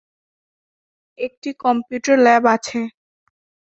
[1.19, 2.79] একটি computer lab আছে।